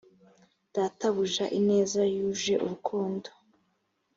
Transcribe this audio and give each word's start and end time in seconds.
databuja 0.73 1.45
ineza 1.59 2.01
yuje 2.15 2.53
urukundo 2.63 3.29